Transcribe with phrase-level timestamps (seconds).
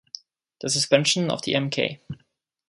[0.61, 1.99] The suspension of the Mk.